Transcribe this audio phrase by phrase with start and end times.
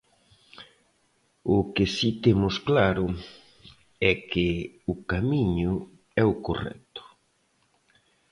[1.57, 3.05] O que si temos claro
[4.11, 4.47] é que
[4.91, 5.73] o camiño
[6.21, 7.01] é o correcto.